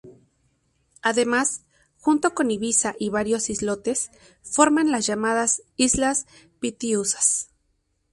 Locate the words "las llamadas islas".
4.83-6.25